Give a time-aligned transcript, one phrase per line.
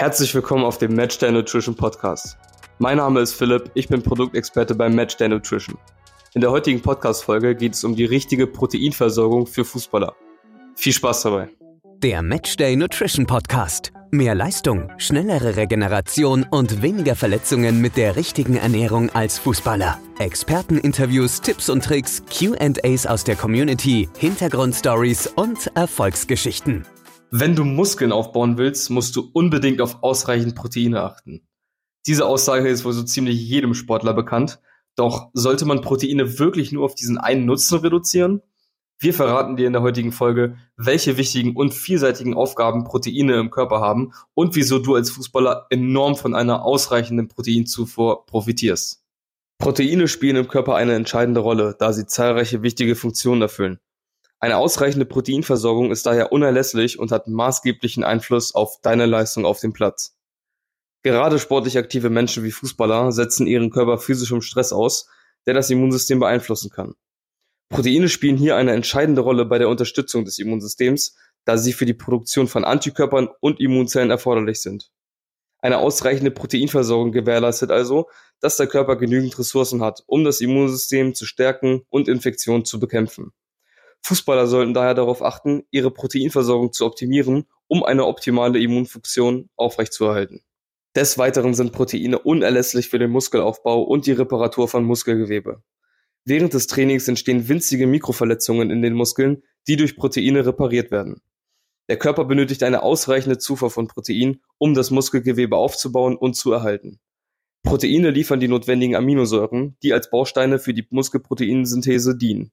[0.00, 2.36] Herzlich willkommen auf dem Matchday Nutrition Podcast.
[2.78, 5.76] Mein Name ist Philipp, ich bin Produktexperte beim Matchday Nutrition.
[6.34, 10.14] In der heutigen Podcast-Folge geht es um die richtige Proteinversorgung für Fußballer.
[10.76, 11.48] Viel Spaß dabei.
[11.96, 13.90] Der Matchday Nutrition Podcast.
[14.12, 19.98] Mehr Leistung, schnellere Regeneration und weniger Verletzungen mit der richtigen Ernährung als Fußballer.
[20.20, 26.86] Experteninterviews, Tipps und Tricks, QAs aus der Community, Hintergrundstories und Erfolgsgeschichten.
[27.30, 31.46] Wenn du Muskeln aufbauen willst, musst du unbedingt auf ausreichend Proteine achten.
[32.06, 34.60] Diese Aussage ist wohl so ziemlich jedem Sportler bekannt.
[34.96, 38.40] Doch sollte man Proteine wirklich nur auf diesen einen Nutzen reduzieren?
[38.98, 43.80] Wir verraten dir in der heutigen Folge, welche wichtigen und vielseitigen Aufgaben Proteine im Körper
[43.80, 49.04] haben und wieso du als Fußballer enorm von einer ausreichenden Proteinzufuhr profitierst.
[49.58, 53.78] Proteine spielen im Körper eine entscheidende Rolle, da sie zahlreiche wichtige Funktionen erfüllen.
[54.40, 59.72] Eine ausreichende Proteinversorgung ist daher unerlässlich und hat maßgeblichen Einfluss auf deine Leistung auf dem
[59.72, 60.16] Platz.
[61.02, 65.08] Gerade sportlich aktive Menschen wie Fußballer setzen ihren Körper physischem Stress aus,
[65.46, 66.94] der das Immunsystem beeinflussen kann.
[67.68, 71.94] Proteine spielen hier eine entscheidende Rolle bei der Unterstützung des Immunsystems, da sie für die
[71.94, 74.90] Produktion von Antikörpern und Immunzellen erforderlich sind.
[75.60, 78.08] Eine ausreichende Proteinversorgung gewährleistet also,
[78.40, 83.32] dass der Körper genügend Ressourcen hat, um das Immunsystem zu stärken und Infektionen zu bekämpfen.
[84.02, 90.42] Fußballer sollten daher darauf achten, ihre Proteinversorgung zu optimieren, um eine optimale Immunfunktion aufrechtzuerhalten.
[90.96, 95.62] Des Weiteren sind Proteine unerlässlich für den Muskelaufbau und die Reparatur von Muskelgewebe.
[96.24, 101.20] Während des Trainings entstehen winzige Mikroverletzungen in den Muskeln, die durch Proteine repariert werden.
[101.88, 107.00] Der Körper benötigt eine ausreichende Zufuhr von Protein, um das Muskelgewebe aufzubauen und zu erhalten.
[107.62, 112.52] Proteine liefern die notwendigen Aminosäuren, die als Bausteine für die Muskelproteinsynthese dienen.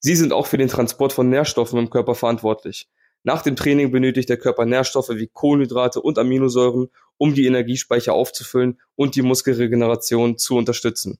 [0.00, 2.88] Sie sind auch für den Transport von Nährstoffen im Körper verantwortlich.
[3.24, 8.80] Nach dem Training benötigt der Körper Nährstoffe wie Kohlenhydrate und Aminosäuren, um die Energiespeicher aufzufüllen
[8.94, 11.18] und die Muskelregeneration zu unterstützen.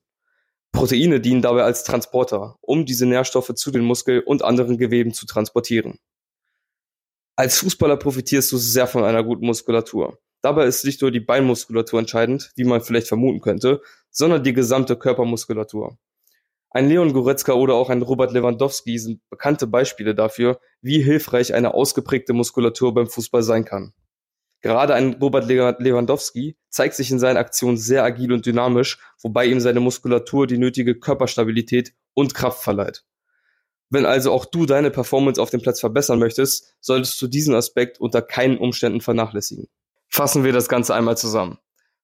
[0.71, 5.25] Proteine dienen dabei als Transporter, um diese Nährstoffe zu den Muskel- und anderen Geweben zu
[5.25, 5.99] transportieren.
[7.35, 10.19] Als Fußballer profitierst du sehr von einer guten Muskulatur.
[10.41, 14.95] Dabei ist nicht nur die Beinmuskulatur entscheidend, wie man vielleicht vermuten könnte, sondern die gesamte
[14.95, 15.97] Körpermuskulatur.
[16.71, 21.73] Ein Leon Goretzka oder auch ein Robert Lewandowski sind bekannte Beispiele dafür, wie hilfreich eine
[21.73, 23.93] ausgeprägte Muskulatur beim Fußball sein kann.
[24.61, 29.61] Gerade ein Robert Lewandowski zeigt sich in seinen Aktionen sehr agil und dynamisch, wobei ihm
[29.61, 33.05] seine Muskulatur die nötige Körperstabilität und Kraft verleiht.
[33.89, 37.99] Wenn also auch du deine Performance auf dem Platz verbessern möchtest, solltest du diesen Aspekt
[37.99, 39.67] unter keinen Umständen vernachlässigen.
[40.07, 41.57] Fassen wir das Ganze einmal zusammen.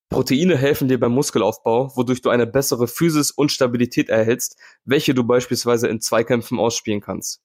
[0.10, 5.24] Proteine helfen dir beim Muskelaufbau, wodurch du eine bessere Physis und Stabilität erhältst, welche du
[5.24, 7.42] beispielsweise in Zweikämpfen ausspielen kannst.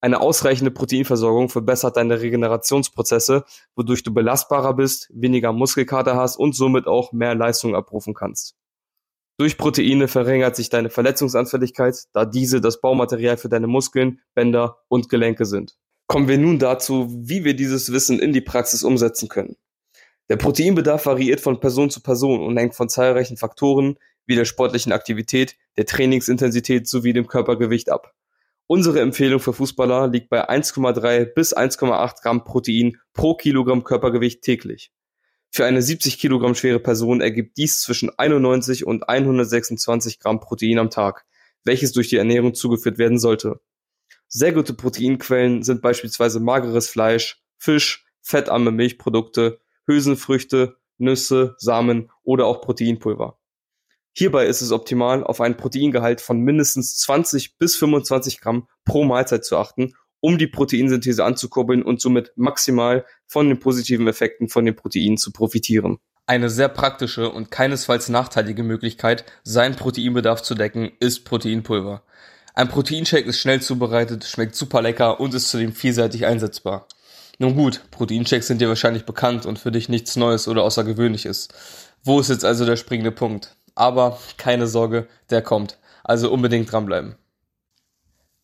[0.00, 3.44] Eine ausreichende Proteinversorgung verbessert deine Regenerationsprozesse,
[3.74, 8.54] wodurch du belastbarer bist, weniger Muskelkater hast und somit auch mehr Leistung abrufen kannst.
[9.38, 15.08] Durch Proteine verringert sich deine Verletzungsanfälligkeit, da diese das Baumaterial für deine Muskeln, Bänder und
[15.08, 15.78] Gelenke sind.
[16.06, 19.56] Kommen wir nun dazu, wie wir dieses Wissen in die Praxis umsetzen können.
[20.30, 24.92] Der Proteinbedarf variiert von Person zu Person und hängt von zahlreichen Faktoren wie der sportlichen
[24.92, 28.14] Aktivität, der Trainingsintensität sowie dem Körpergewicht ab.
[28.66, 34.90] Unsere Empfehlung für Fußballer liegt bei 1,3 bis 1,8 Gramm Protein pro Kilogramm Körpergewicht täglich.
[35.50, 40.88] Für eine 70 Kilogramm schwere Person ergibt dies zwischen 91 und 126 Gramm Protein am
[40.88, 41.26] Tag,
[41.64, 43.60] welches durch die Ernährung zugeführt werden sollte.
[44.28, 52.60] Sehr gute Proteinquellen sind beispielsweise mageres Fleisch, Fisch, fettarme Milchprodukte, Hülsenfrüchte, Nüsse, Samen oder auch
[52.60, 53.38] Proteinpulver.
[54.12, 59.44] Hierbei ist es optimal, auf einen Proteingehalt von mindestens 20 bis 25 Gramm pro Mahlzeit
[59.44, 64.76] zu achten, um die Proteinsynthese anzukurbeln und somit maximal von den positiven Effekten von den
[64.76, 65.98] Proteinen zu profitieren.
[66.26, 72.02] Eine sehr praktische und keinesfalls nachteilige Möglichkeit, seinen Proteinbedarf zu decken, ist Proteinpulver.
[72.54, 76.86] Ein Proteinshake ist schnell zubereitet, schmeckt super lecker und ist zudem vielseitig einsetzbar.
[77.38, 81.48] Nun gut, Proteinchecks sind dir wahrscheinlich bekannt und für dich nichts Neues oder Außergewöhnliches.
[82.02, 83.56] Wo ist jetzt also der springende Punkt?
[83.74, 85.78] Aber keine Sorge, der kommt.
[86.04, 87.16] Also unbedingt dranbleiben.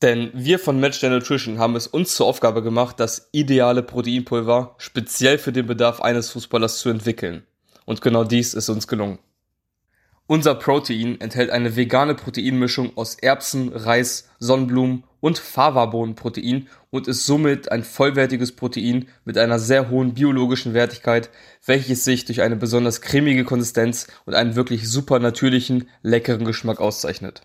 [0.03, 5.37] Denn wir von Matchday Nutrition haben es uns zur Aufgabe gemacht, das ideale Proteinpulver speziell
[5.37, 7.47] für den Bedarf eines Fußballers zu entwickeln.
[7.85, 9.19] Und genau dies ist uns gelungen.
[10.31, 17.73] Unser Protein enthält eine vegane Proteinmischung aus Erbsen, Reis, Sonnenblumen und Fava-Bohnenprotein und ist somit
[17.73, 21.31] ein vollwertiges Protein mit einer sehr hohen biologischen Wertigkeit,
[21.67, 27.43] welches sich durch eine besonders cremige Konsistenz und einen wirklich super natürlichen, leckeren Geschmack auszeichnet.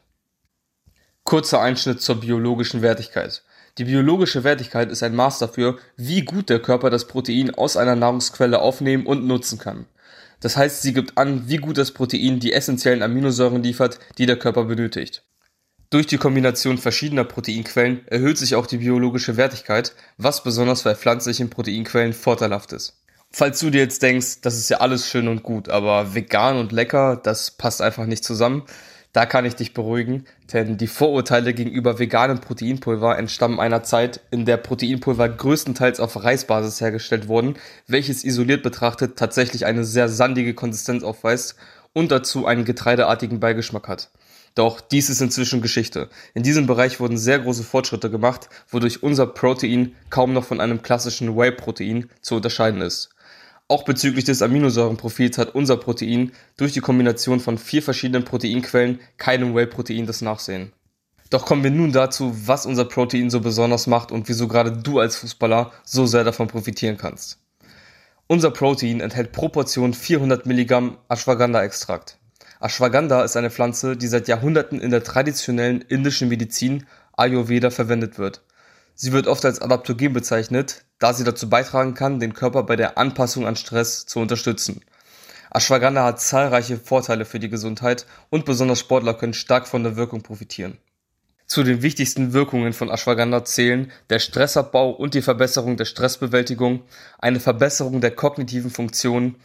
[1.23, 3.41] Kurzer Einschnitt zur biologischen Wertigkeit.
[3.77, 7.97] Die biologische Wertigkeit ist ein Maß dafür, wie gut der Körper das Protein aus einer
[7.97, 9.85] Nahrungsquelle aufnehmen und nutzen kann.
[10.39, 14.39] Das heißt, sie gibt an, wie gut das Protein die essentiellen Aminosäuren liefert, die der
[14.39, 15.23] Körper benötigt.
[15.89, 21.49] Durch die Kombination verschiedener Proteinquellen erhöht sich auch die biologische Wertigkeit, was besonders bei pflanzlichen
[21.49, 23.01] Proteinquellen vorteilhaft ist.
[23.31, 26.71] Falls du dir jetzt denkst, das ist ja alles schön und gut, aber vegan und
[26.71, 28.63] lecker, das passt einfach nicht zusammen,
[29.15, 34.43] da kann ich dich beruhigen, denn die Vorurteile gegenüber veganem Proteinpulver entstammen einer Zeit, in
[34.43, 37.55] der Proteinpulver größtenteils auf Reisbasis hergestellt wurden,
[37.87, 41.55] welches isoliert betrachtet tatsächlich eine sehr sandige Konsistenz aufweist
[41.93, 44.09] und dazu einen getreideartigen Beigeschmack hat.
[44.53, 46.09] Doch dies ist inzwischen Geschichte.
[46.33, 50.81] In diesem Bereich wurden sehr große Fortschritte gemacht, wodurch unser Protein kaum noch von einem
[50.81, 53.14] klassischen Whey-Protein zu unterscheiden ist.
[53.67, 59.55] Auch bezüglich des Aminosäurenprofils hat unser Protein durch die Kombination von vier verschiedenen Proteinquellen keinem
[59.55, 60.71] Whey-Protein das Nachsehen.
[61.31, 64.99] Doch kommen wir nun dazu, was unser Protein so besonders macht und wieso gerade du
[64.99, 67.39] als Fußballer so sehr davon profitieren kannst.
[68.27, 72.19] Unser Protein enthält pro Portion 400 Milligramm Ashwagandha-Extrakt.
[72.59, 76.85] Ashwagandha ist eine Pflanze, die seit Jahrhunderten in der traditionellen indischen Medizin
[77.17, 78.43] Ayurveda verwendet wird.
[78.93, 82.97] Sie wird oft als Adaptogen bezeichnet, da sie dazu beitragen kann, den Körper bei der
[82.97, 84.81] Anpassung an Stress zu unterstützen.
[85.51, 90.21] Ashwagandha hat zahlreiche Vorteile für die Gesundheit und besonders Sportler können stark von der Wirkung
[90.21, 90.77] profitieren.
[91.47, 96.81] Zu den wichtigsten Wirkungen von Ashwagandha zählen der Stressabbau und die Verbesserung der Stressbewältigung,
[97.19, 99.35] eine Verbesserung der kognitiven Funktionen,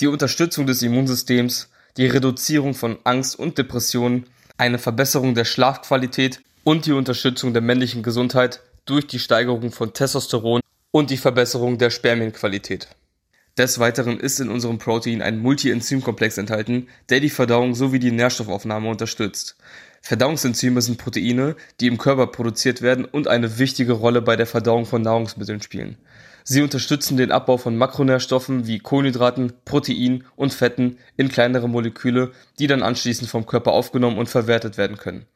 [0.00, 1.68] die Unterstützung des Immunsystems,
[1.98, 8.02] die Reduzierung von Angst und Depressionen, eine Verbesserung der Schlafqualität und die Unterstützung der männlichen
[8.02, 10.59] Gesundheit durch die Steigerung von Testosteron
[10.90, 12.88] und die Verbesserung der Spermienqualität.
[13.58, 18.88] Des Weiteren ist in unserem Protein ein Multienzymkomplex enthalten, der die Verdauung sowie die Nährstoffaufnahme
[18.88, 19.56] unterstützt.
[20.02, 24.86] Verdauungsenzyme sind Proteine, die im Körper produziert werden und eine wichtige Rolle bei der Verdauung
[24.86, 25.98] von Nahrungsmitteln spielen.
[26.42, 32.66] Sie unterstützen den Abbau von Makronährstoffen wie Kohlenhydraten, Protein und Fetten in kleinere Moleküle, die
[32.66, 35.26] dann anschließend vom Körper aufgenommen und verwertet werden können.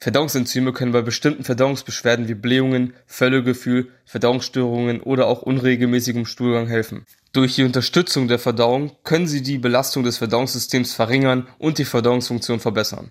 [0.00, 7.04] Verdauungsenzyme können bei bestimmten Verdauungsbeschwerden wie Blähungen, Völlegefühl, Verdauungsstörungen oder auch unregelmäßigem Stuhlgang helfen.
[7.32, 12.60] Durch die Unterstützung der Verdauung können sie die Belastung des Verdauungssystems verringern und die Verdauungsfunktion
[12.60, 13.10] verbessern.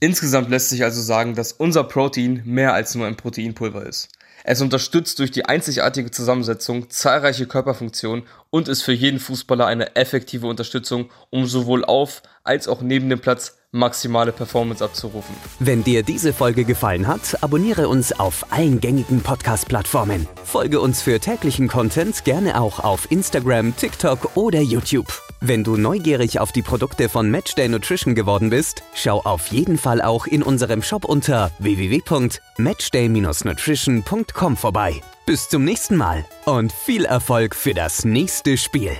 [0.00, 4.08] Insgesamt lässt sich also sagen, dass unser Protein mehr als nur ein Proteinpulver ist.
[4.42, 10.46] Es unterstützt durch die einzigartige Zusammensetzung zahlreiche Körperfunktionen und ist für jeden Fußballer eine effektive
[10.46, 15.34] Unterstützung, um sowohl auf als auch neben dem Platz maximale Performance abzurufen.
[15.58, 20.28] Wenn dir diese Folge gefallen hat, abonniere uns auf allen gängigen Podcast-Plattformen.
[20.44, 25.10] Folge uns für täglichen Content gerne auch auf Instagram, TikTok oder YouTube.
[25.40, 30.02] Wenn du neugierig auf die Produkte von Matchday Nutrition geworden bist, schau auf jeden Fall
[30.02, 35.00] auch in unserem Shop unter www.matchday-nutrition.com vorbei.
[35.24, 38.98] Bis zum nächsten Mal und viel Erfolg für das nächste Spiel.